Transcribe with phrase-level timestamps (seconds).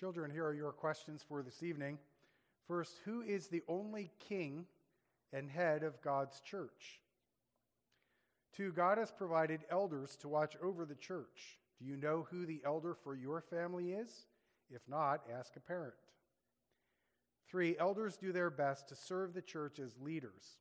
[0.00, 1.98] Children, here are your questions for this evening.
[2.66, 4.64] First, who is the only king
[5.30, 7.02] and head of God's church?
[8.56, 11.58] Two, God has provided elders to watch over the church.
[11.78, 14.24] Do you know who the elder for your family is?
[14.70, 15.92] If not, ask a parent.
[17.50, 20.56] Three, elders do their best to serve the church as leaders.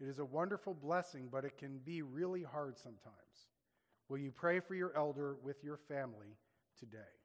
[0.00, 3.50] It is a wonderful blessing, but it can be really hard sometimes.
[4.08, 6.38] Will you pray for your elder with your family
[6.78, 7.19] today?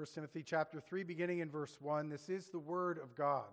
[0.00, 3.44] First Timothy chapter 3 beginning in verse 1 this is the word of God.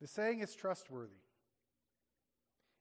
[0.00, 1.20] The saying is trustworthy.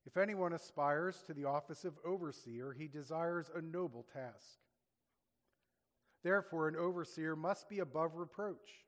[0.06, 4.60] If anyone aspires to the office of overseer, he desires a noble task.
[6.24, 8.86] Therefore, an overseer must be above reproach,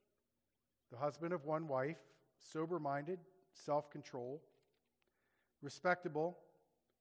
[0.94, 2.00] the husband of one wife,
[2.38, 3.20] sober minded,
[3.52, 4.42] self control,
[5.62, 6.38] respectable,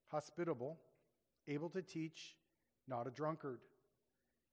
[0.08, 0.80] hospitable,
[1.46, 2.34] able to teach,
[2.88, 3.60] not a drunkard,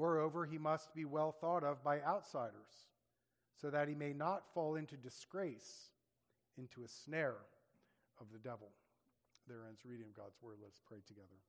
[0.00, 2.88] Moreover, he must be well thought of by outsiders,
[3.60, 5.90] so that he may not fall into disgrace,
[6.56, 7.36] into a snare
[8.18, 8.70] of the devil
[9.46, 10.56] there ends reading of God's word.
[10.62, 11.42] Let's pray together.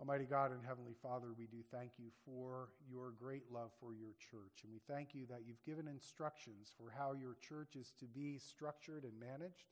[0.00, 4.16] Almighty God and Heavenly Father, we do thank you for your great love for your
[4.18, 4.64] church.
[4.64, 8.38] And we thank you that you've given instructions for how your church is to be
[8.38, 9.70] structured and managed.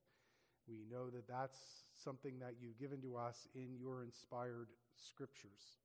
[0.69, 1.59] We know that that's
[1.97, 5.81] something that you've given to us in your inspired scriptures.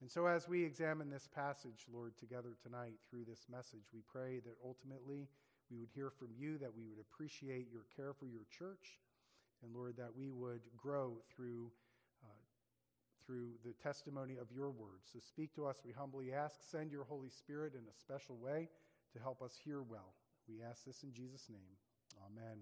[0.00, 4.38] And so, as we examine this passage, Lord, together tonight through this message, we pray
[4.44, 5.28] that ultimately
[5.70, 9.00] we would hear from you, that we would appreciate your care for your church
[9.62, 11.70] and Lord, that we would grow through,
[12.24, 12.44] uh,
[13.26, 15.00] through the testimony of your word.
[15.12, 16.60] So speak to us, we humbly ask.
[16.70, 18.68] Send your Holy Spirit in a special way
[19.12, 20.14] to help us hear well.
[20.48, 21.76] We ask this in Jesus' name.
[22.26, 22.58] Amen.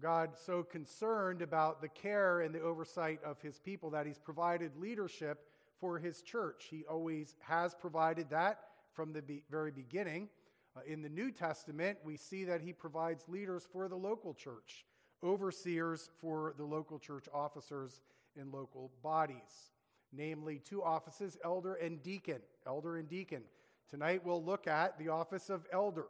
[0.00, 4.76] God so concerned about the care and the oversight of his people that he's provided
[4.76, 5.46] leadership
[5.80, 6.66] for his church.
[6.70, 8.60] He always has provided that
[8.92, 10.28] from the be- very beginning.
[10.76, 14.84] Uh, in the New Testament, we see that he provides leaders for the local church
[15.22, 18.00] overseers for the local church officers
[18.36, 19.72] in local bodies,
[20.12, 22.40] namely two offices, elder and deacon.
[22.66, 23.42] Elder and deacon.
[23.90, 26.06] Tonight we'll look at the office of elder,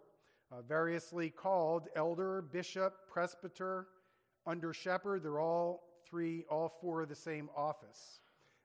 [0.50, 3.87] uh, variously called elder, bishop, presbyter,
[4.47, 5.22] under shepherd.
[5.22, 8.21] They're all three, all four of the same office.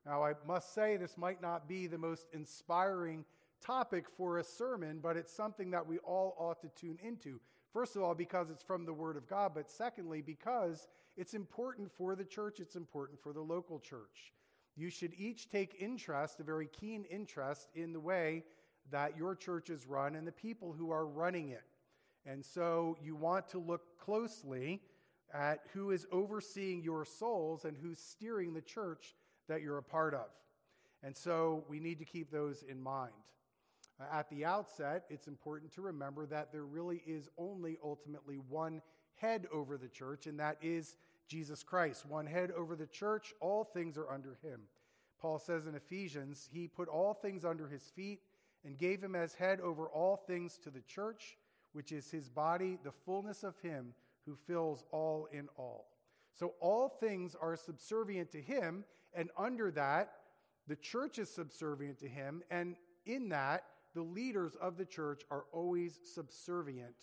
[0.06, 3.26] Now, I must say this might not be the most inspiring
[3.64, 7.40] topic for a sermon, but it's something that we all ought to tune into
[7.74, 11.90] First of all, because it's from the Word of God, but secondly, because it's important
[11.92, 14.34] for the church, it's important for the local church.
[14.76, 18.44] You should each take interest, a very keen interest, in the way
[18.90, 21.64] that your church is run and the people who are running it.
[22.26, 24.82] And so you want to look closely
[25.34, 29.16] at who is overseeing your souls and who's steering the church
[29.48, 30.28] that you're a part of.
[31.04, 33.14] And so we need to keep those in mind.
[34.00, 38.82] Uh, at the outset, it's important to remember that there really is only ultimately one
[39.16, 40.98] head over the church, and that is
[41.28, 42.06] Jesus Christ.
[42.06, 44.62] One head over the church, all things are under him.
[45.20, 48.22] Paul says in Ephesians, He put all things under his feet
[48.66, 51.38] and gave him as head over all things to the church,
[51.74, 53.94] which is his body, the fullness of him
[54.26, 55.88] who fills all in all.
[56.34, 60.14] So all things are subservient to him, and under that,
[60.68, 65.46] the church is subservient to him, and in that, the leaders of the church are
[65.52, 66.96] always subservient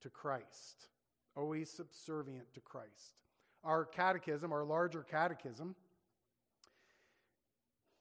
[0.00, 0.88] to Christ.
[1.36, 3.14] Always subservient to Christ.
[3.62, 5.74] Our catechism, our larger catechism,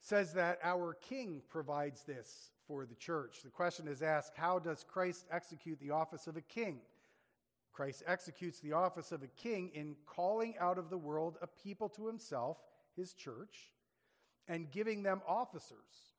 [0.02, 3.42] says that our king provides this for the church.
[3.44, 6.80] The question is asked how does Christ execute the office of a king?
[7.74, 11.90] Christ executes the office of a king in calling out of the world a people
[11.90, 12.58] to himself,
[13.00, 13.72] his church,
[14.48, 16.10] and giving them officers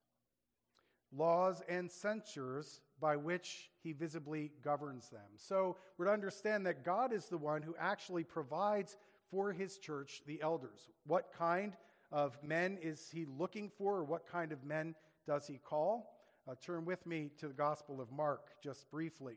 [1.13, 5.21] laws, and censures by which he visibly governs them.
[5.37, 8.97] So we're to understand that God is the one who actually provides
[9.31, 10.91] for his church the elders.
[11.07, 11.75] What kind
[12.13, 14.95] of men is he looking for, or what kind of men
[15.27, 16.17] does he call?
[16.49, 19.35] Uh, turn with me to the Gospel of Mark just briefly.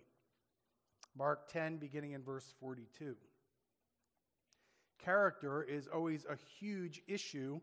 [1.16, 3.16] Mark 10, beginning in verse 42.
[5.04, 7.60] Character is always a huge issue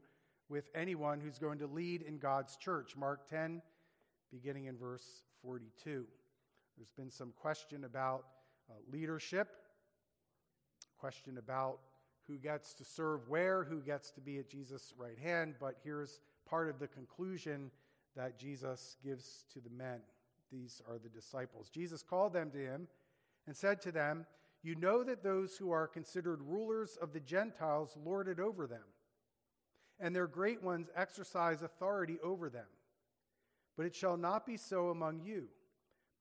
[0.49, 2.97] with anyone who's going to lead in God's church.
[2.97, 3.63] Mark 10,
[4.33, 6.05] beginning in verse 42.
[6.77, 8.25] There's been some question about
[8.69, 9.49] uh, leadership,
[10.99, 11.79] question about
[12.27, 16.21] who gets to serve where, who gets to be at Jesus' right hand, but here's
[16.49, 17.71] part of the conclusion
[18.17, 20.01] that Jesus gives to the men.
[20.51, 21.69] These are the disciples.
[21.69, 22.89] Jesus called them to him
[23.47, 24.27] and said to them,
[24.63, 28.85] You know that those who are considered rulers of the Gentiles lord it over them,
[29.99, 32.67] and their great ones exercise authority over them.
[33.77, 35.49] But it shall not be so among you.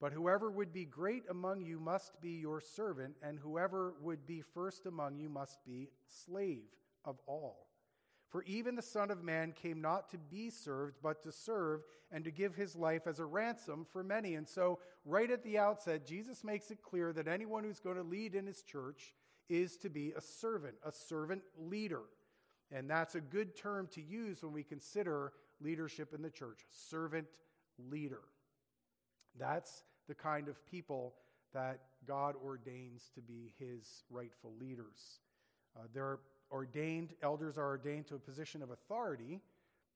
[0.00, 4.40] But whoever would be great among you must be your servant, and whoever would be
[4.40, 6.64] first among you must be slave
[7.04, 7.69] of all.
[8.30, 11.82] For even the Son of Man came not to be served, but to serve
[12.12, 14.36] and to give his life as a ransom for many.
[14.36, 18.02] And so, right at the outset, Jesus makes it clear that anyone who's going to
[18.02, 19.14] lead in his church
[19.48, 22.02] is to be a servant, a servant leader.
[22.70, 27.26] And that's a good term to use when we consider leadership in the church servant
[27.90, 28.22] leader.
[29.36, 31.14] That's the kind of people
[31.52, 35.18] that God ordains to be his rightful leaders.
[35.76, 39.40] Uh, they're ordained, elders are ordained to a position of authority,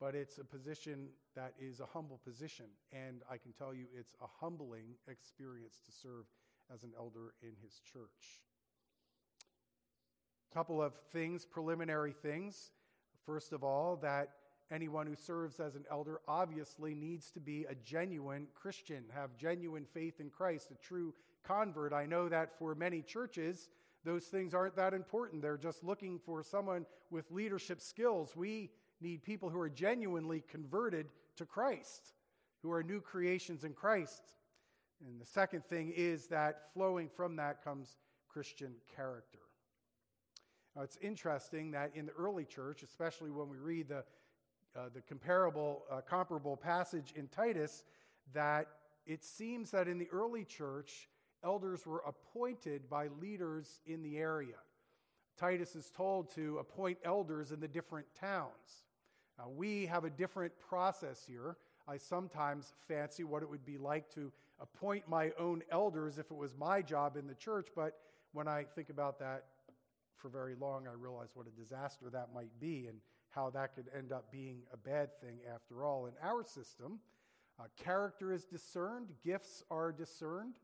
[0.01, 2.67] but it's a position that is a humble position.
[2.93, 6.27] And I can tell you it's a humbling experience to serve
[6.73, 8.43] as an elder in his church.
[10.51, 12.71] A couple of things, preliminary things.
[13.27, 14.31] First of all, that
[14.71, 19.85] anyone who serves as an elder obviously needs to be a genuine Christian, have genuine
[19.85, 21.15] faith in Christ, a true
[21.45, 21.93] convert.
[21.93, 23.69] I know that for many churches,
[24.05, 25.43] those things aren't that important.
[25.43, 28.37] They're just looking for someone with leadership skills.
[28.37, 28.71] We
[29.01, 31.07] need people who are genuinely converted
[31.37, 32.13] to Christ,
[32.63, 34.35] who are new creations in Christ.
[35.07, 37.97] And the second thing is that flowing from that comes
[38.29, 39.39] Christian character.
[40.77, 44.05] Now, it's interesting that in the early church, especially when we read the,
[44.77, 47.85] uh, the comparable, uh, comparable passage in Titus,
[48.33, 48.67] that
[49.07, 51.09] it seems that in the early church,
[51.45, 54.57] elders were appointed by leaders in the area.
[55.37, 58.85] Titus is told to appoint elders in the different towns.
[59.39, 61.57] Now, we have a different process here.
[61.89, 66.37] I sometimes fancy what it would be like to appoint my own elders if it
[66.37, 67.99] was my job in the church, but
[68.33, 69.47] when I think about that
[70.17, 72.99] for very long, I realize what a disaster that might be and
[73.31, 76.07] how that could end up being a bad thing after all.
[76.07, 77.01] In our system,
[77.59, 80.55] uh, character is discerned, gifts are discerned,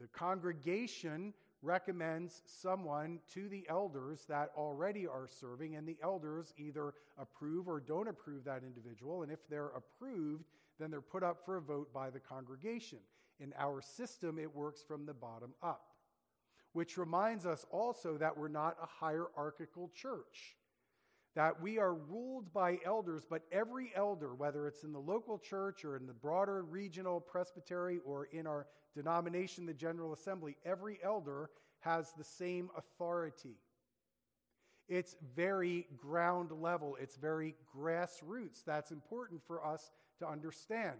[0.00, 6.94] the congregation recommends someone to the elders that already are serving, and the elders either
[7.18, 9.22] approve or don't approve that individual.
[9.22, 10.44] And if they're approved,
[10.78, 12.98] then they're put up for a vote by the congregation.
[13.40, 15.92] In our system, it works from the bottom up,
[16.72, 20.56] which reminds us also that we're not a hierarchical church
[21.34, 25.84] that we are ruled by elders, but every elder, whether it's in the local church
[25.84, 31.50] or in the broader regional presbytery or in our denomination, the General Assembly, every elder
[31.80, 33.56] has the same authority.
[34.88, 38.64] It's very ground level, it's very grassroots.
[38.66, 40.96] That's important for us to understand.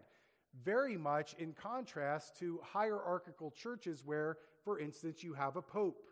[0.62, 6.02] Very much in contrast to hierarchical churches where, for instance, you have a pope,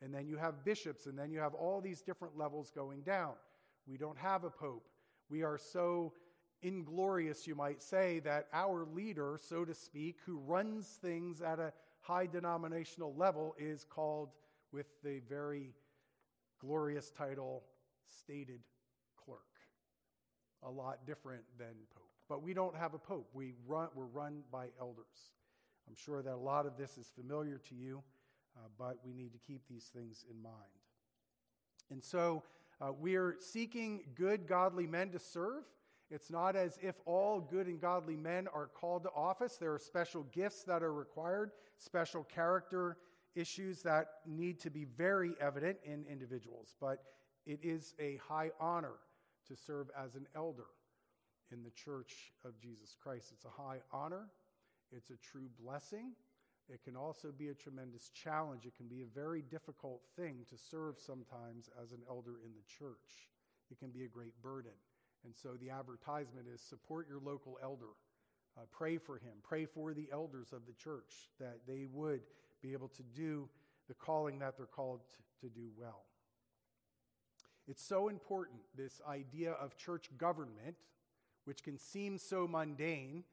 [0.00, 3.34] and then you have bishops, and then you have all these different levels going down.
[3.86, 4.86] We don't have a pope.
[5.28, 6.12] We are so
[6.62, 11.72] inglorious, you might say, that our leader, so to speak, who runs things at a
[12.00, 14.30] high denominational level, is called
[14.72, 15.74] with the very
[16.60, 17.62] glorious title,
[18.08, 18.60] stated
[19.24, 19.40] clerk.
[20.62, 22.08] A lot different than pope.
[22.28, 23.28] But we don't have a pope.
[23.34, 25.30] We run, we're run by elders.
[25.86, 28.02] I'm sure that a lot of this is familiar to you,
[28.56, 30.54] uh, but we need to keep these things in mind.
[31.90, 32.42] And so,
[32.84, 35.64] uh, we are seeking good, godly men to serve.
[36.10, 39.56] It's not as if all good and godly men are called to office.
[39.56, 42.98] There are special gifts that are required, special character
[43.34, 46.74] issues that need to be very evident in individuals.
[46.78, 47.02] But
[47.46, 48.96] it is a high honor
[49.48, 50.66] to serve as an elder
[51.52, 53.32] in the church of Jesus Christ.
[53.32, 54.26] It's a high honor,
[54.92, 56.12] it's a true blessing,
[56.72, 58.64] it can also be a tremendous challenge.
[58.64, 62.64] It can be a very difficult thing to serve sometimes as an elder in the
[62.66, 63.28] church.
[63.70, 64.72] It can be a great burden.
[65.24, 67.92] And so the advertisement is support your local elder.
[68.56, 69.32] Uh, pray for him.
[69.42, 72.20] Pray for the elders of the church that they would
[72.62, 73.48] be able to do
[73.88, 76.04] the calling that they're called to, to do well.
[77.66, 80.76] It's so important, this idea of church government,
[81.44, 83.24] which can seem so mundane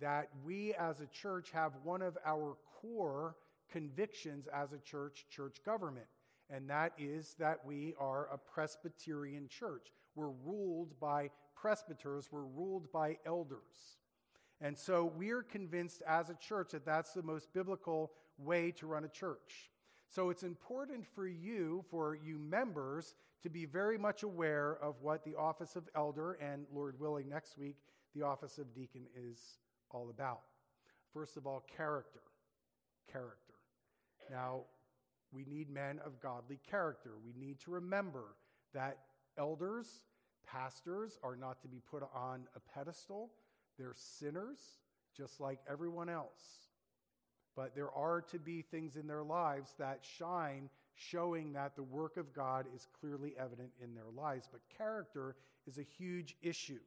[0.00, 3.36] that we as a church have one of our core
[3.70, 6.06] convictions as a church, church government.
[6.48, 9.92] and that is that we are a Presbyterian church.
[10.14, 13.98] We're ruled by presbyters, we're ruled by elders.
[14.60, 19.04] And so we're convinced as a church that that's the most biblical way to run
[19.04, 19.70] a church.
[20.08, 25.24] So it's important for you, for you members, to be very much aware of what
[25.24, 27.76] the office of elder and, Lord willing, next week,
[28.14, 29.58] the office of deacon is
[29.90, 30.42] all about.
[31.12, 32.20] First of all, character.
[33.10, 33.54] Character.
[34.30, 34.62] Now,
[35.32, 37.10] we need men of godly character.
[37.24, 38.36] We need to remember
[38.74, 38.98] that
[39.38, 39.86] elders,
[40.46, 43.30] pastors, are not to be put on a pedestal.
[43.78, 44.58] They're sinners,
[45.16, 46.70] just like everyone else.
[47.54, 52.16] But there are to be things in their lives that shine, showing that the work
[52.16, 54.48] of God is clearly evident in their lives.
[54.50, 56.80] But character is a huge issue.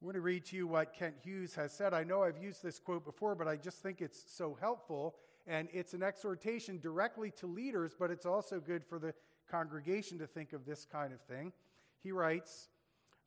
[0.00, 1.92] I'm going to read to you what Kent Hughes has said.
[1.92, 5.16] I know I've used this quote before, but I just think it's so helpful.
[5.46, 9.12] And it's an exhortation directly to leaders, but it's also good for the
[9.50, 11.52] congregation to think of this kind of thing.
[12.00, 12.68] He writes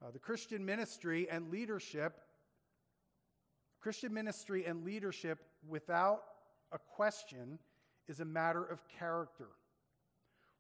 [0.02, 2.22] uh, The Christian ministry and leadership
[3.82, 6.22] Christian ministry and leadership, without
[6.72, 7.58] a question,
[8.08, 9.48] is a matter of character.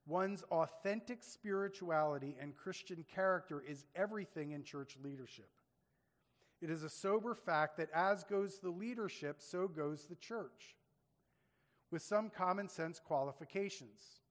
[0.07, 5.49] One's authentic spirituality and Christian character is everything in church leadership.
[6.61, 10.75] It is a sober fact that as goes the leadership, so goes the church,
[11.89, 14.21] with some common sense qualifications.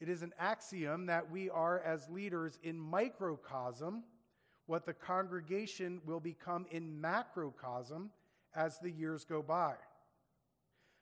[0.00, 4.02] It is an axiom that we are, as leaders in microcosm,
[4.66, 8.10] what the congregation will become in macrocosm
[8.54, 9.74] as the years go by.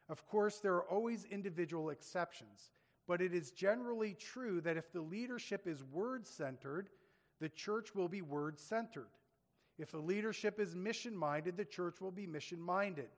[0.08, 2.70] Of course, there are always individual exceptions,
[3.08, 6.90] but it is generally true that if the leadership is word centered,
[7.40, 9.08] the church will be word centered.
[9.78, 13.08] If the leadership is mission minded, the church will be mission minded.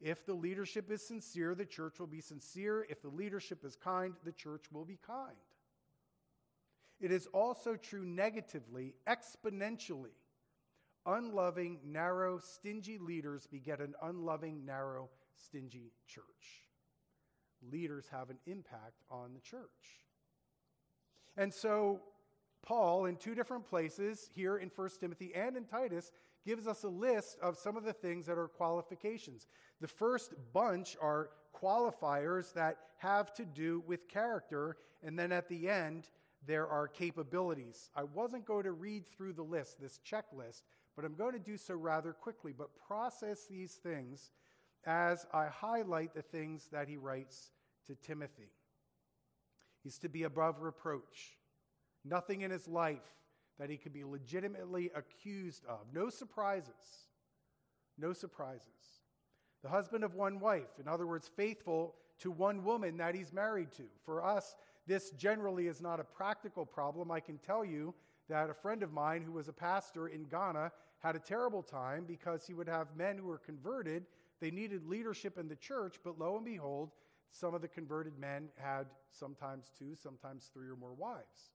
[0.00, 2.86] If the leadership is sincere, the church will be sincere.
[2.88, 5.36] If the leadership is kind, the church will be kind.
[7.00, 10.16] It is also true negatively, exponentially,
[11.06, 16.64] unloving, narrow, stingy leaders beget an unloving, narrow, stingy church.
[17.70, 20.04] Leaders have an impact on the church.
[21.36, 22.00] And so,
[22.62, 26.12] Paul, in two different places, here in 1 Timothy and in Titus,
[26.44, 29.46] gives us a list of some of the things that are qualifications.
[29.80, 35.68] The first bunch are qualifiers that have to do with character, and then at the
[35.68, 36.08] end,
[36.46, 37.90] there are capabilities.
[37.96, 40.62] I wasn't going to read through the list, this checklist,
[40.96, 44.30] but I'm going to do so rather quickly, but process these things
[44.84, 47.50] as I highlight the things that he writes
[47.86, 48.50] to Timothy.
[49.82, 51.37] He's to be above reproach.
[52.08, 53.14] Nothing in his life
[53.58, 55.80] that he could be legitimately accused of.
[55.92, 57.06] No surprises.
[57.98, 58.66] No surprises.
[59.62, 63.72] The husband of one wife, in other words, faithful to one woman that he's married
[63.72, 63.84] to.
[64.04, 67.10] For us, this generally is not a practical problem.
[67.10, 67.94] I can tell you
[68.28, 72.04] that a friend of mine who was a pastor in Ghana had a terrible time
[72.06, 74.06] because he would have men who were converted.
[74.40, 76.90] They needed leadership in the church, but lo and behold,
[77.30, 81.52] some of the converted men had sometimes two, sometimes three or more wives.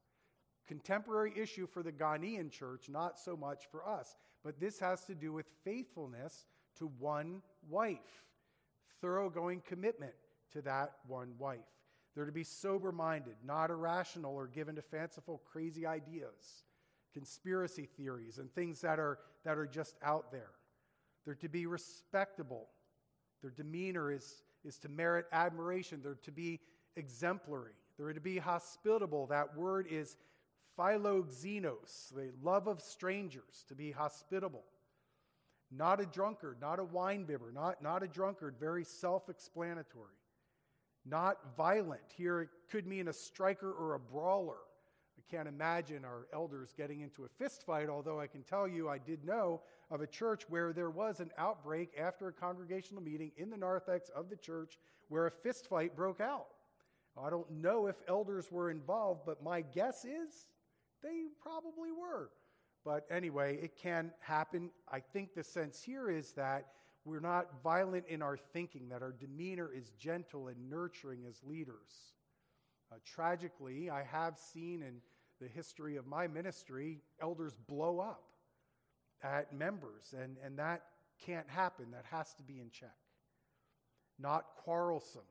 [0.67, 4.15] Contemporary issue for the Ghanaian church, not so much for us.
[4.43, 6.46] But this has to do with faithfulness
[6.77, 8.24] to one wife,
[9.01, 10.13] thoroughgoing commitment
[10.51, 11.60] to that one wife.
[12.15, 16.63] They're to be sober minded, not irrational or given to fanciful, crazy ideas
[17.13, 20.51] conspiracy theories and things that are, that are just out there.
[21.24, 22.67] They're to be respectable.
[23.41, 26.01] Their demeanor is, is to merit admiration.
[26.03, 26.60] They're to be
[26.96, 27.74] exemplary.
[27.98, 29.27] They're to be hospitable.
[29.27, 30.17] That word is
[30.77, 34.63] philoxenos, the love of strangers, to be hospitable.
[35.72, 40.13] Not a drunkard, not a winebibber, not, not a drunkard, very self explanatory.
[41.06, 42.01] Not violent.
[42.15, 44.60] Here it could mean a striker or a brawler
[45.18, 48.89] I can't imagine our elders getting into a fist fight, although I can tell you
[48.89, 53.32] I did know of a church where there was an outbreak after a congregational meeting
[53.38, 56.48] in the narthex of the church where a fist fight broke out.
[57.22, 60.48] I don't know if elders were involved, but my guess is
[61.03, 62.29] they probably were.
[62.86, 64.72] But anyway, it can happen.
[64.91, 66.67] I think the sense here is that
[67.05, 72.13] we're not violent in our thinking, that our demeanor is gentle and nurturing as leaders.
[72.91, 74.95] Uh, tragically, I have seen in
[75.41, 78.24] the history of my ministry, elders blow up
[79.24, 80.83] at members, and, and that
[81.25, 81.91] can't happen.
[81.91, 82.95] That has to be in check.
[84.19, 85.22] Not quarrelsome.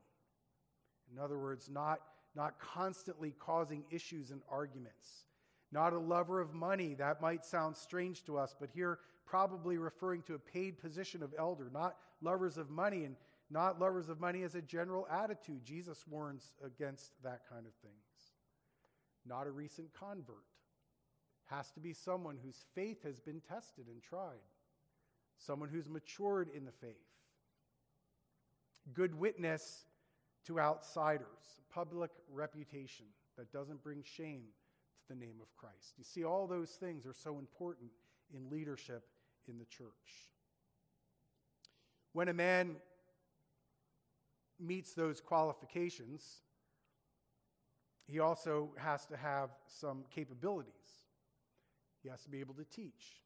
[1.11, 1.99] In other words, not,
[2.35, 5.25] not constantly causing issues and arguments.
[5.73, 6.93] Not a lover of money.
[6.93, 11.33] That might sound strange to us, but here probably referring to a paid position of
[11.37, 13.15] elder, not lovers of money and
[13.49, 15.65] not lovers of money as a general attitude.
[15.65, 18.13] Jesus warns against that kind of things
[19.25, 20.43] not a recent convert.
[21.45, 24.41] Has to be someone whose faith has been tested and tried,
[25.37, 26.95] someone who's matured in the faith.
[28.93, 29.85] Good witness
[30.47, 33.05] to outsiders, public reputation
[33.37, 34.43] that doesn't bring shame
[35.09, 35.93] the name of Christ.
[35.97, 37.91] You see, all those things are so important
[38.33, 39.03] in leadership
[39.47, 39.89] in the church.
[42.13, 42.75] When a man
[44.59, 46.41] meets those qualifications,
[48.07, 50.71] he also has to have some capabilities.
[52.01, 53.21] He has to be able to teach.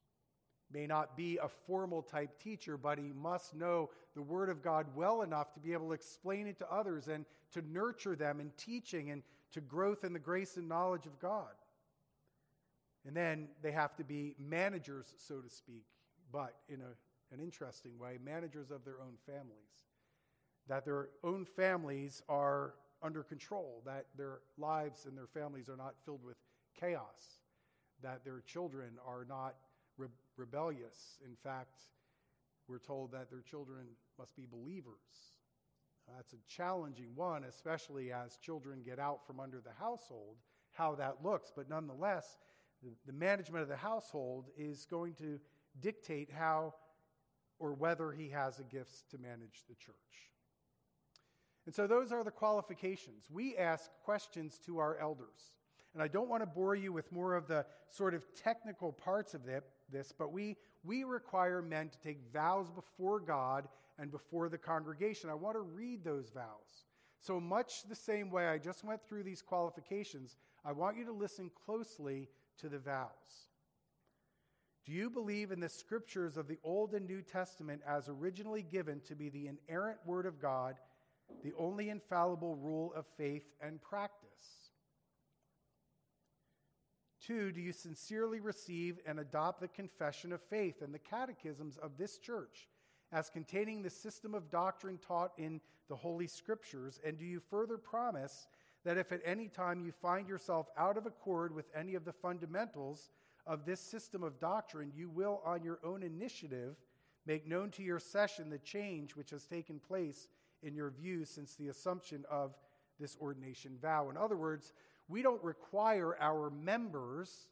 [0.72, 4.86] May not be a formal type teacher, but he must know the Word of God
[4.96, 8.52] well enough to be able to explain it to others and to nurture them in
[8.58, 11.54] teaching and to growth in the grace and knowledge of God.
[13.08, 15.86] And then they have to be managers, so to speak,
[16.30, 19.88] but in a, an interesting way, managers of their own families.
[20.68, 25.96] That their own families are under control, that their lives and their families are not
[26.04, 26.36] filled with
[26.78, 27.40] chaos,
[28.04, 29.56] that their children are not
[29.98, 31.18] re- rebellious.
[31.26, 31.80] In fact,
[32.68, 33.86] we're told that their children
[34.20, 35.38] must be believers.
[36.14, 40.36] That's a challenging one, especially as children get out from under the household,
[40.74, 41.54] how that looks.
[41.56, 42.38] But nonetheless,
[43.06, 45.40] the, management of the household is going to
[45.80, 46.74] dictate how
[47.60, 49.96] or whether he has the gifts to manage the church.
[51.66, 53.26] And so those are the qualifications.
[53.30, 55.56] We ask questions to our elders.
[55.94, 59.34] And I don't want to bore you with more of the sort of technical parts
[59.34, 59.42] of
[59.90, 63.68] this, but we, we require men to take vows before God
[63.98, 65.30] and before the congregation.
[65.30, 66.86] I want to read those vows.
[67.20, 71.12] So, much the same way I just went through these qualifications, I want you to
[71.12, 72.30] listen closely
[72.60, 73.10] to the vows.
[74.86, 79.02] Do you believe in the scriptures of the Old and New Testament as originally given
[79.02, 80.76] to be the inerrant Word of God?
[81.44, 84.28] the only infallible rule of faith and practice?
[87.22, 91.98] Two, do you sincerely receive and adopt the confession of faith and the catechisms of
[91.98, 92.68] this church
[93.12, 97.00] as containing the system of doctrine taught in the Holy Scriptures?
[97.06, 98.48] And do you further promise
[98.88, 102.14] that if at any time you find yourself out of accord with any of the
[102.14, 103.10] fundamentals
[103.46, 106.78] of this system of doctrine, you will, on your own initiative,
[107.26, 110.30] make known to your session the change which has taken place
[110.64, 112.56] in your view since the assumption of
[112.98, 114.10] this ordination vow.
[114.10, 114.72] In other words,
[115.10, 117.50] we don't require our members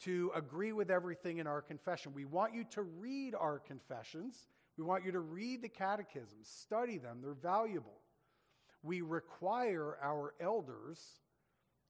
[0.00, 2.12] to agree with everything in our confession.
[2.14, 4.48] We want you to read our confessions.
[4.76, 8.01] We want you to read the catechisms, study them, they're valuable.
[8.82, 11.20] We require our elders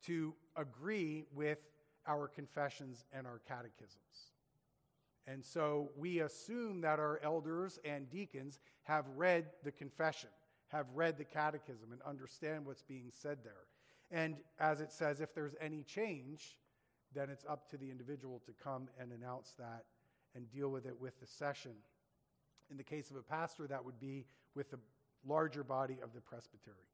[0.07, 1.59] to agree with
[2.07, 4.33] our confessions and our catechisms.
[5.27, 10.31] And so we assume that our elders and deacons have read the confession,
[10.69, 13.67] have read the catechism, and understand what's being said there.
[14.11, 16.57] And as it says, if there's any change,
[17.15, 19.85] then it's up to the individual to come and announce that
[20.35, 21.73] and deal with it with the session.
[22.71, 24.79] In the case of a pastor, that would be with the
[25.27, 26.89] larger body of the presbytery.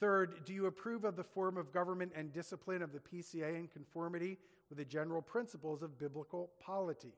[0.00, 3.68] Third, do you approve of the form of government and discipline of the PCA in
[3.68, 4.36] conformity
[4.68, 7.14] with the general principles of biblical polity?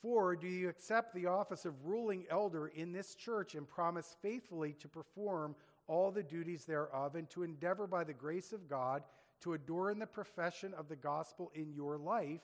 [0.00, 4.74] Four, do you accept the office of ruling elder in this church and promise faithfully
[4.74, 5.56] to perform
[5.88, 9.02] all the duties thereof and to endeavor by the grace of God
[9.40, 12.42] to adorn the profession of the gospel in your life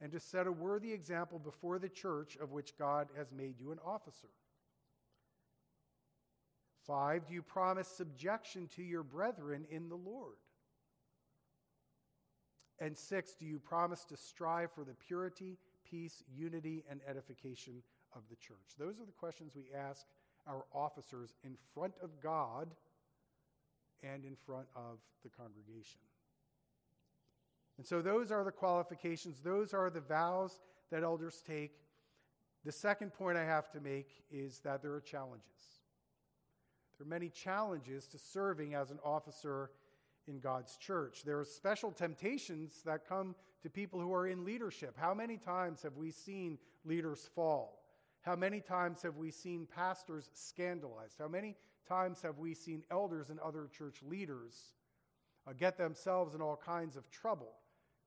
[0.00, 3.72] and to set a worthy example before the church of which God has made you
[3.72, 4.28] an officer?
[6.88, 10.38] Five, do you promise subjection to your brethren in the Lord?
[12.80, 17.82] And six, do you promise to strive for the purity peace, unity, and edification
[18.16, 18.56] of the church?
[18.78, 20.06] Those are the questions we ask
[20.46, 22.68] our officers in front of God
[24.02, 26.00] and in front of the congregation.
[27.76, 30.58] And so, those are the qualifications, those are the vows
[30.90, 31.72] that elders take.
[32.64, 35.77] The second point I have to make is that there are challenges.
[36.98, 39.70] There are many challenges to serving as an officer
[40.26, 41.22] in God's church.
[41.24, 44.96] There are special temptations that come to people who are in leadership.
[44.96, 47.84] How many times have we seen leaders fall?
[48.22, 51.16] How many times have we seen pastors scandalized?
[51.18, 51.56] How many
[51.88, 54.74] times have we seen elders and other church leaders
[55.46, 57.54] uh, get themselves in all kinds of trouble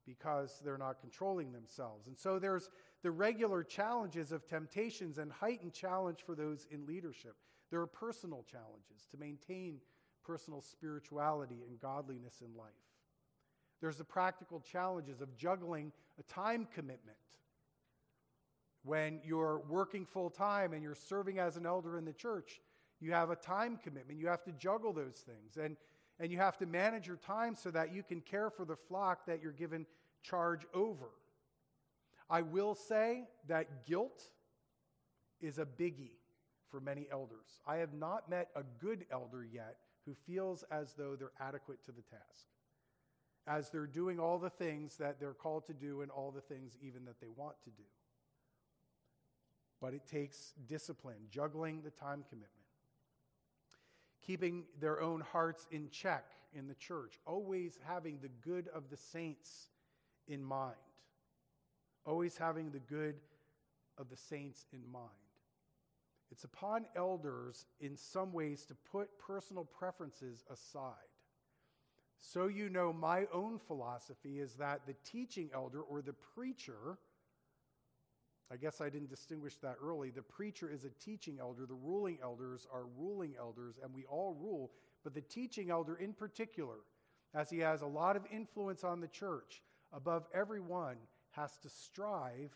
[0.05, 2.07] because they're not controlling themselves?
[2.07, 2.69] And so there's
[3.03, 7.35] the regular challenges of temptations and heightened challenge for those in leadership.
[7.71, 9.77] There are personal challenges to maintain
[10.23, 12.69] personal spirituality and godliness in life.
[13.79, 17.17] There's the practical challenges of juggling a time commitment.
[18.83, 22.61] When you're working full time and you're serving as an elder in the church,
[22.99, 24.19] you have a time commitment.
[24.19, 25.57] You have to juggle those things.
[25.57, 25.77] And,
[26.19, 29.25] and you have to manage your time so that you can care for the flock
[29.25, 29.85] that you're given
[30.21, 31.09] charge over.
[32.29, 34.23] I will say that guilt
[35.41, 36.20] is a biggie
[36.71, 37.59] for many elders.
[37.67, 41.91] I have not met a good elder yet who feels as though they're adequate to
[41.91, 42.47] the task,
[43.45, 46.77] as they're doing all the things that they're called to do and all the things
[46.81, 47.83] even that they want to do.
[49.79, 52.49] But it takes discipline, juggling the time commitment,
[54.25, 58.97] keeping their own hearts in check in the church, always having the good of the
[58.97, 59.67] saints
[60.27, 60.75] in mind.
[62.05, 63.15] Always having the good
[63.97, 65.09] of the saints in mind.
[66.31, 70.95] It's upon elders in some ways to put personal preferences aside.
[72.19, 76.97] So, you know, my own philosophy is that the teaching elder or the preacher,
[78.49, 82.19] I guess I didn't distinguish that early, the preacher is a teaching elder, the ruling
[82.23, 84.71] elders are ruling elders, and we all rule.
[85.03, 86.77] But the teaching elder in particular,
[87.33, 90.97] as he has a lot of influence on the church, above everyone,
[91.31, 92.55] has to strive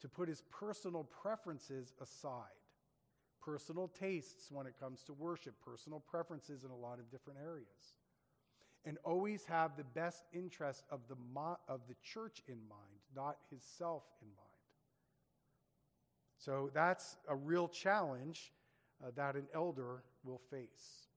[0.00, 2.63] to put his personal preferences aside
[3.44, 7.94] personal tastes when it comes to worship, personal preferences in a lot of different areas.
[8.86, 13.36] And always have the best interest of the, mo- of the church in mind, not
[13.50, 14.40] his self in mind.
[16.38, 18.52] So that's a real challenge
[19.02, 21.08] uh, that an elder will face.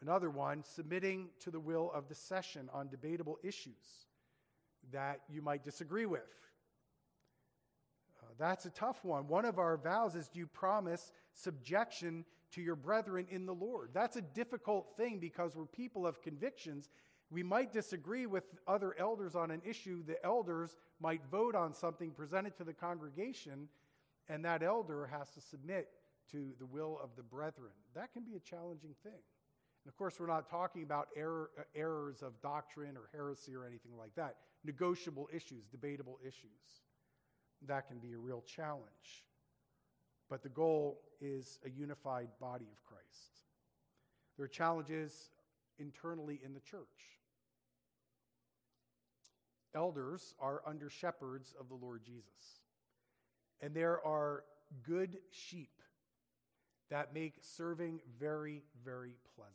[0.00, 4.06] Another one, submitting to the will of the session on debatable issues
[4.92, 6.22] that you might disagree with
[8.38, 9.28] that's a tough one.
[9.28, 13.90] One of our vows is do you promise subjection to your brethren in the Lord?
[13.92, 16.90] That's a difficult thing because we're people of convictions.
[17.30, 20.02] We might disagree with other elders on an issue.
[20.04, 23.68] The elders might vote on something presented to the congregation,
[24.28, 25.88] and that elder has to submit
[26.32, 27.72] to the will of the brethren.
[27.94, 29.12] That can be a challenging thing.
[29.12, 33.64] And of course, we're not talking about error, uh, errors of doctrine or heresy or
[33.64, 34.36] anything like that.
[34.64, 36.82] Negotiable issues, debatable issues
[37.66, 39.24] that can be a real challenge.
[40.28, 43.44] But the goal is a unified body of Christ.
[44.36, 45.30] There are challenges
[45.78, 46.86] internally in the church.
[49.74, 52.62] Elders are under shepherds of the Lord Jesus.
[53.60, 54.44] And there are
[54.82, 55.82] good sheep
[56.90, 59.54] that make serving very, very pleasant.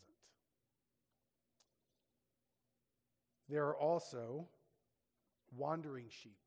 [3.49, 4.47] There are also
[5.55, 6.40] wandering sheep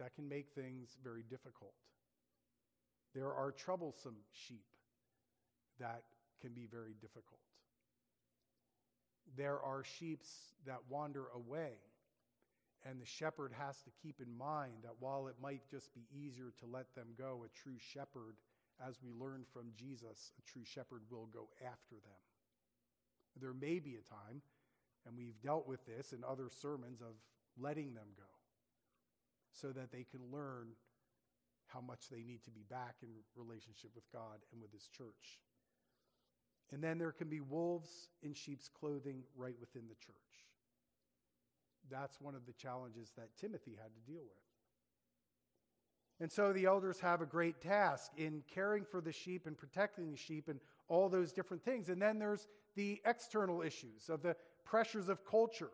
[0.00, 1.74] that can make things very difficult.
[3.14, 4.64] There are troublesome sheep
[5.78, 6.02] that
[6.40, 7.40] can be very difficult.
[9.36, 10.22] There are sheep
[10.66, 11.72] that wander away,
[12.84, 16.52] and the shepherd has to keep in mind that while it might just be easier
[16.60, 18.36] to let them go, a true shepherd,
[18.86, 22.22] as we learned from Jesus, a true shepherd will go after them.
[23.38, 24.40] There may be a time,
[25.06, 27.14] and we've dealt with this in other sermons, of
[27.58, 28.39] letting them go
[29.52, 30.68] so that they can learn
[31.66, 35.38] how much they need to be back in relationship with God and with His church.
[36.72, 40.16] And then there can be wolves in sheep's clothing right within the church.
[41.90, 44.50] That's one of the challenges that Timothy had to deal with.
[46.20, 50.10] And so the elders have a great task in caring for the sheep and protecting
[50.10, 51.88] the sheep and all those different things.
[51.88, 55.70] And then there's the external issues of the pressures of culture,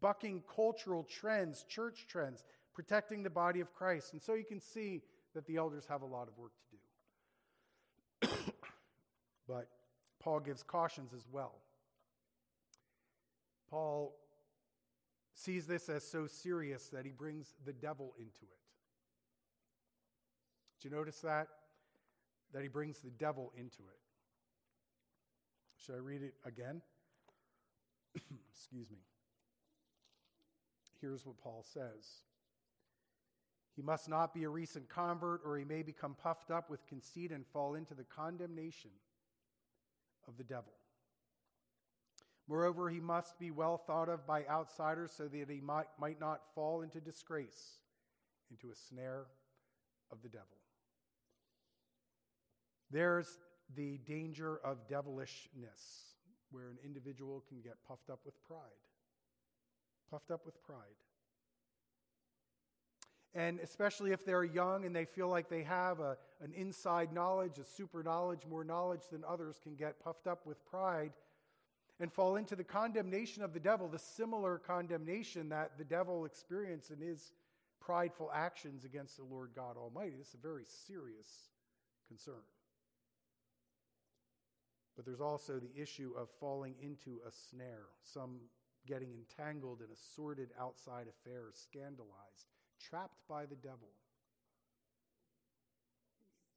[0.00, 4.12] bucking cultural trends, church trends, protecting the body of Christ.
[4.12, 5.02] And so you can see
[5.34, 6.52] that the elders have a lot of work
[8.20, 8.52] to do.
[9.48, 9.68] but
[10.20, 11.54] Paul gives cautions as well.
[13.70, 14.16] Paul
[15.34, 18.58] sees this as so serious that he brings the devil into it.
[20.80, 21.48] Did you notice that?
[22.52, 24.00] That he brings the devil into it.
[25.84, 26.82] Should I read it again?
[28.52, 28.98] Excuse me.
[31.00, 32.22] Here's what Paul says
[33.76, 37.30] he must not be a recent convert, or he may become puffed up with conceit
[37.30, 38.90] and fall into the condemnation
[40.26, 40.72] of the devil.
[42.48, 46.40] Moreover, he must be well thought of by outsiders so that he might, might not
[46.54, 47.78] fall into disgrace,
[48.50, 49.26] into a snare
[50.10, 50.46] of the devil.
[52.90, 53.38] There's
[53.76, 56.16] the danger of devilishness,
[56.50, 58.58] where an individual can get puffed up with pride.
[60.10, 60.98] Puffed up with pride.
[63.34, 67.58] And especially if they're young and they feel like they have a, an inside knowledge,
[67.58, 71.12] a super knowledge, more knowledge than others, can get puffed up with pride
[72.00, 76.90] and fall into the condemnation of the devil, the similar condemnation that the devil experienced
[76.90, 77.32] in his
[77.80, 80.16] prideful actions against the Lord God Almighty.
[80.18, 81.28] This is a very serious
[82.08, 82.42] concern.
[84.96, 88.40] But there's also the issue of falling into a snare, some
[88.86, 92.48] getting entangled in a sordid outside affair, scandalized,
[92.88, 93.90] trapped by the devil.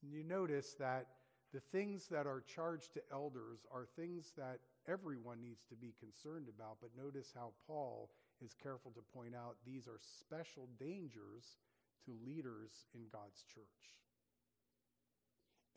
[0.01, 1.07] You notice that
[1.53, 6.47] the things that are charged to elders are things that everyone needs to be concerned
[6.49, 8.09] about, but notice how Paul
[8.43, 11.57] is careful to point out these are special dangers
[12.05, 13.95] to leaders in God's church.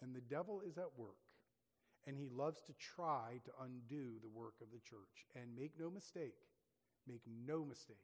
[0.02, 1.22] And the devil is at work,
[2.06, 5.26] and he loves to try to undo the work of the church.
[5.34, 6.34] And make no mistake,
[7.06, 7.96] make no mistake,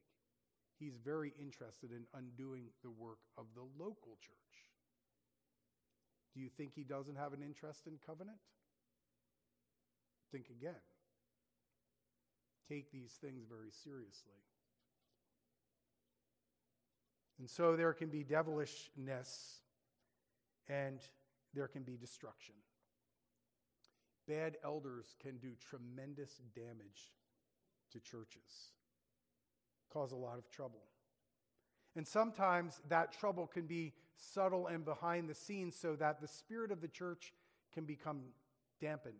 [0.78, 4.36] he's very interested in undoing the work of the local church.
[6.34, 8.38] Do you think he doesn't have an interest in covenant?
[10.30, 10.80] Think again.
[12.68, 14.40] Take these things very seriously.
[17.38, 19.60] And so there can be devilishness
[20.68, 21.00] and
[21.54, 22.54] there can be destruction.
[24.28, 27.12] Bad elders can do tremendous damage
[27.92, 28.70] to churches,
[29.92, 30.82] cause a lot of trouble.
[31.94, 36.70] And sometimes that trouble can be subtle and behind the scenes so that the spirit
[36.70, 37.32] of the church
[37.74, 38.20] can become
[38.80, 39.14] dampened.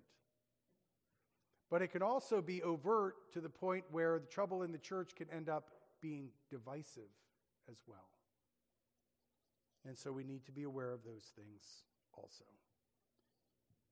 [1.71, 5.15] But it can also be overt to the point where the trouble in the church
[5.17, 7.11] can end up being divisive
[7.71, 8.09] as well.
[9.87, 11.63] And so we need to be aware of those things
[12.15, 12.45] also.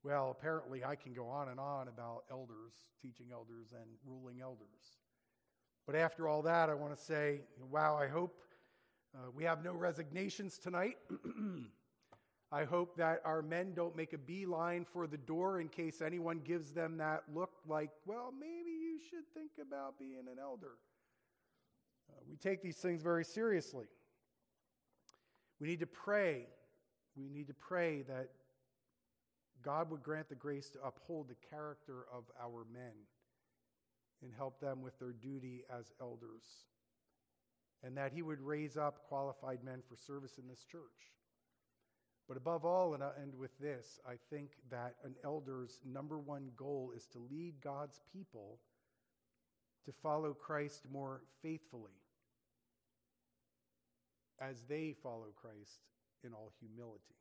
[0.02, 4.99] Well, apparently, I can go on and on about elders, teaching elders, and ruling elders.
[5.90, 8.44] But after all that, I want to say, wow, I hope
[9.12, 10.98] uh, we have no resignations tonight.
[12.52, 16.42] I hope that our men don't make a beeline for the door in case anyone
[16.44, 20.74] gives them that look like, well, maybe you should think about being an elder.
[22.08, 23.86] Uh, we take these things very seriously.
[25.58, 26.46] We need to pray.
[27.16, 28.28] We need to pray that
[29.60, 32.92] God would grant the grace to uphold the character of our men
[34.22, 36.44] and help them with their duty as elders
[37.82, 40.82] and that he would raise up qualified men for service in this church.
[42.28, 46.50] But above all, and I end with this, I think that an elder's number one
[46.56, 48.58] goal is to lead God's people
[49.86, 51.98] to follow Christ more faithfully
[54.40, 55.80] as they follow Christ
[56.22, 57.19] in all humility.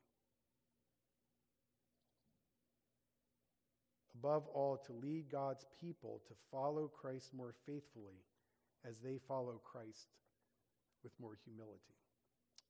[4.19, 8.19] Above all, to lead God's people to follow Christ more faithfully
[8.87, 10.07] as they follow Christ
[11.03, 11.95] with more humility.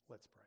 [0.10, 0.46] Let's pray.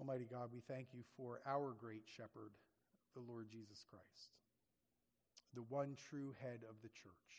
[0.00, 2.52] Almighty God, we thank you for our great shepherd,
[3.14, 4.32] the Lord Jesus Christ,
[5.54, 7.32] the one true head of the church.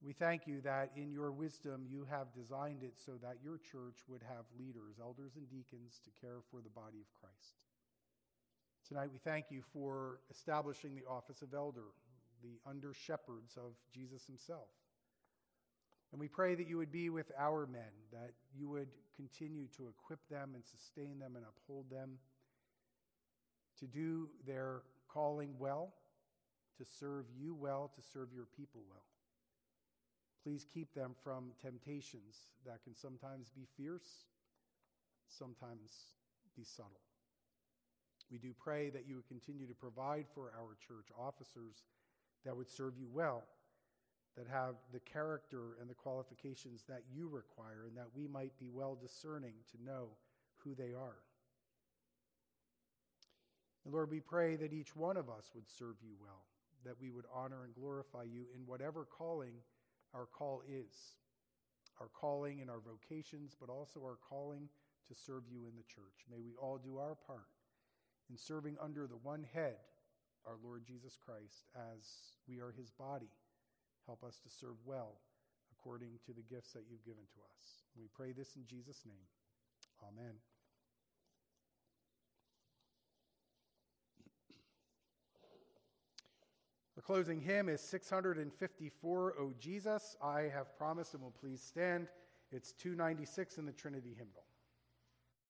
[0.00, 3.98] We thank you that in your wisdom you have designed it so that your church
[4.08, 7.67] would have leaders, elders, and deacons to care for the body of Christ.
[8.88, 11.92] Tonight we thank you for establishing the office of elder,
[12.42, 14.70] the under shepherds of Jesus himself.
[16.10, 19.88] And we pray that you would be with our men, that you would continue to
[19.88, 22.12] equip them and sustain them and uphold them
[23.78, 25.92] to do their calling well,
[26.78, 29.04] to serve you well, to serve your people well.
[30.42, 34.24] Please keep them from temptations that can sometimes be fierce,
[35.28, 35.92] sometimes
[36.56, 37.07] be subtle.
[38.30, 41.84] We do pray that you would continue to provide for our church officers
[42.44, 43.44] that would serve you well
[44.36, 48.68] that have the character and the qualifications that you require, and that we might be
[48.72, 50.10] well discerning to know
[50.58, 51.16] who they are.
[53.84, 56.44] And Lord, we pray that each one of us would serve you well,
[56.84, 59.54] that we would honor and glorify you in whatever calling
[60.14, 61.16] our call is
[62.00, 64.68] our calling in our vocations, but also our calling
[65.08, 66.24] to serve you in the church.
[66.30, 67.57] May we all do our part
[68.30, 69.76] in serving under the one head,
[70.46, 72.06] our Lord Jesus Christ, as
[72.46, 73.30] we are his body
[74.08, 75.20] Help us to serve well
[75.70, 77.84] according to the gifts that you've given to us.
[77.94, 79.26] We pray this in Jesus' name.
[80.02, 80.32] Amen.
[86.96, 92.08] Our closing hymn is 654, O Jesus, I have promised, and will please stand.
[92.50, 94.47] It's 296 in the Trinity hymnal.